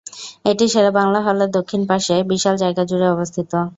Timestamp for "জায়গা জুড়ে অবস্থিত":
2.63-3.51